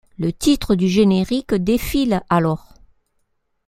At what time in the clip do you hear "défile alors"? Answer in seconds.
1.53-2.73